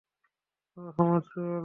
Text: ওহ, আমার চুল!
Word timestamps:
ওহ, 0.77 0.95
আমার 0.99 1.21
চুল! 1.31 1.59